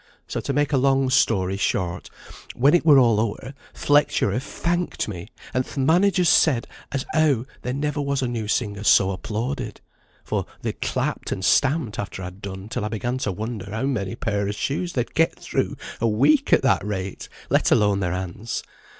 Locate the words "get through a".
15.13-16.07